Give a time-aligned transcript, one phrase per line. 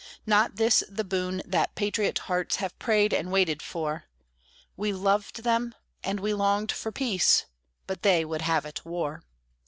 [0.25, 4.05] Not this the boon that patriot hearts have prayed and waited for;
[4.75, 7.45] We loved them, and we longed for peace:
[7.85, 9.21] but they would have it war.